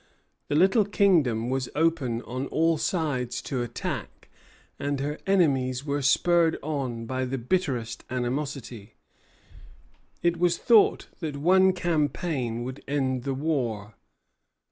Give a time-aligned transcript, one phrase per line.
[0.47, 4.29] The little kingdom was open on all sides to attack,
[4.79, 8.95] and her enemies were spurred on by the bitterest animosity.
[10.23, 13.93] It was thought that one campaign would end the war.